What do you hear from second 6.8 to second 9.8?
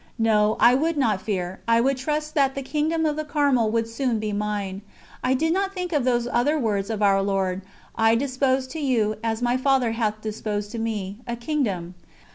of Our Lord: "I dispose to you, as my